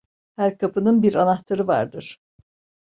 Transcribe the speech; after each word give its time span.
Her 0.37 0.57
kapının 0.57 1.03
bir 1.03 1.13
anahtarı 1.15 1.67
vardır. 1.67 2.21